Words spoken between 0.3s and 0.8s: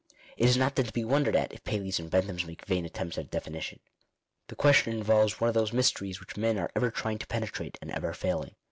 It is not